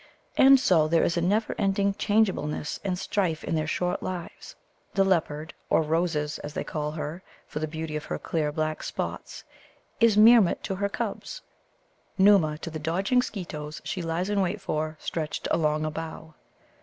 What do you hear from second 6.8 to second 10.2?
her, for the beauty of her clear black spots) is